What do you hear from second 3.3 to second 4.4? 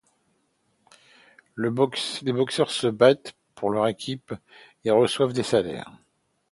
pour leurs équipes